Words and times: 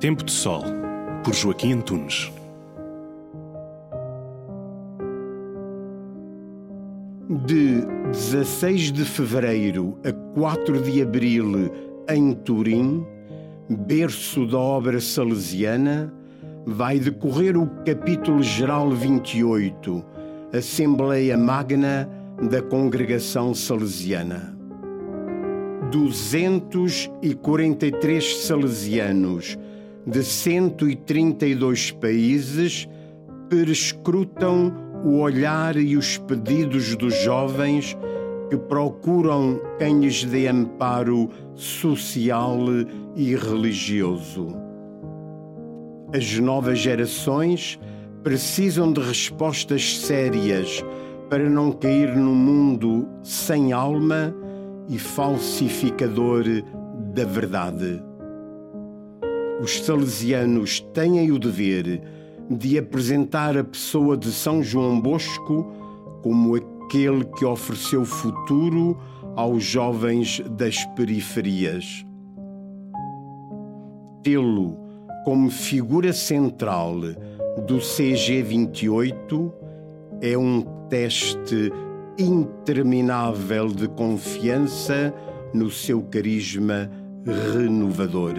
Tempo 0.00 0.22
de 0.22 0.30
Sol, 0.30 0.62
por 1.24 1.34
Joaquim 1.34 1.72
Antunes. 1.72 2.30
De 7.44 7.84
16 8.12 8.92
de 8.92 9.04
fevereiro 9.04 9.98
a 10.04 10.12
4 10.38 10.80
de 10.82 11.02
abril, 11.02 11.72
em 12.08 12.32
Turim, 12.32 13.04
berço 13.68 14.46
da 14.46 14.56
obra 14.56 15.00
salesiana, 15.00 16.14
vai 16.64 17.00
decorrer 17.00 17.56
o 17.56 17.66
capítulo 17.84 18.40
geral 18.40 18.92
28, 18.92 20.04
Assembleia 20.52 21.36
Magna 21.36 22.08
da 22.48 22.62
Congregação 22.62 23.52
Salesiana. 23.52 24.56
243 25.90 28.44
salesianos 28.44 29.58
de 30.08 30.24
132 30.24 31.90
países 31.92 32.88
perscrutam 33.50 34.72
o 35.04 35.18
olhar 35.18 35.76
e 35.76 35.96
os 35.96 36.16
pedidos 36.16 36.96
dos 36.96 37.14
jovens 37.22 37.96
que 38.48 38.56
procuram 38.56 39.60
quem 39.78 40.00
lhes 40.00 40.24
dê 40.24 40.48
amparo 40.48 41.28
social 41.54 42.58
e 43.14 43.34
religioso. 43.36 44.48
As 46.14 46.38
novas 46.38 46.78
gerações 46.78 47.78
precisam 48.22 48.90
de 48.90 49.02
respostas 49.02 49.98
sérias 49.98 50.82
para 51.28 51.50
não 51.50 51.70
cair 51.70 52.16
num 52.16 52.34
mundo 52.34 53.06
sem 53.22 53.72
alma 53.72 54.34
e 54.88 54.98
falsificador 54.98 56.44
da 57.12 57.24
verdade. 57.24 58.07
Os 59.60 59.84
salesianos 59.84 60.80
têm 60.94 61.30
o 61.32 61.38
dever 61.38 62.00
de 62.48 62.78
apresentar 62.78 63.56
a 63.58 63.64
pessoa 63.64 64.16
de 64.16 64.30
São 64.30 64.62
João 64.62 65.00
Bosco 65.00 65.66
como 66.22 66.54
aquele 66.54 67.24
que 67.24 67.44
ofereceu 67.44 68.04
futuro 68.04 68.96
aos 69.34 69.62
jovens 69.64 70.40
das 70.50 70.84
periferias. 70.94 72.04
Tê-lo 74.22 74.78
como 75.24 75.50
figura 75.50 76.12
central 76.12 76.94
do 77.66 77.78
CG 77.78 78.42
28 78.42 79.52
é 80.22 80.38
um 80.38 80.62
teste 80.88 81.72
interminável 82.16 83.68
de 83.68 83.88
confiança 83.88 85.12
no 85.52 85.70
seu 85.70 86.02
carisma 86.02 86.90
renovador. 87.24 88.34